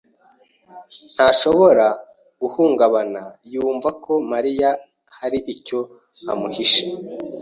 [1.15, 1.85] ntashobora
[2.41, 3.21] guhungabana
[3.53, 4.69] yumva ko Mariya
[5.17, 5.79] hari icyo
[6.31, 6.83] amuhishe.